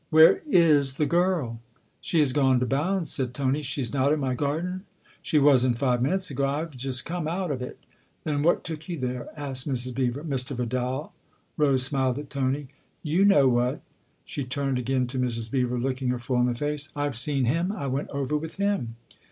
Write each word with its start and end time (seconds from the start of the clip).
"Where 0.09 0.41
is 0.47 0.95
the 0.95 1.05
girl?"" 1.05 1.59
She 2.01 2.17
has 2.21 2.33
gone 2.33 2.59
to 2.59 2.65
Bounds," 2.65 3.11
said 3.11 3.35
Tony." 3.35 3.61
She's 3.61 3.93
not 3.93 4.11
in 4.11 4.19
my 4.19 4.33
garden?"" 4.33 4.81
She 5.21 5.37
wasn't 5.37 5.77
five 5.77 6.01
minutes 6.01 6.31
ago 6.31 6.43
I've 6.47 6.75
just 6.75 7.05
come 7.05 7.27
out 7.27 7.51
of 7.51 7.61
it."" 7.61 7.77
Then 8.23 8.41
what 8.41 8.63
took 8.63 8.89
you 8.89 8.97
there?" 8.97 9.29
asked 9.39 9.69
Mrs. 9.69 9.93
Beever." 9.93 10.23
Mr. 10.23 10.55
Vidal." 10.55 11.13
Rose 11.55 11.83
smiled 11.83 12.17
at 12.17 12.31
Tony:" 12.31 12.69
You 13.03 13.25
know 13.25 13.41
THE 13.41 13.41
OTHER 13.41 13.45
HOUSE 13.75 13.79
247 14.25 14.25
what!" 14.25 14.25
She 14.25 14.43
turned 14.43 14.79
again 14.79 15.05
to 15.05 15.19
Mrs. 15.19 15.51
Beever, 15.51 15.77
looking 15.77 16.07
her 16.07 16.17
full 16.17 16.39
in 16.39 16.47
the 16.47 16.55
face." 16.55 16.89
I've 16.95 17.15
seen 17.15 17.45
him. 17.45 17.71
I 17.71 17.85
went 17.85 18.09
over 18.09 18.35
with 18.35 18.55
him." 18.55 18.95